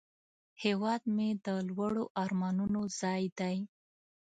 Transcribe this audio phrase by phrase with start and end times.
[0.63, 3.57] هیواد مې د لوړو آرمانونو ځای دی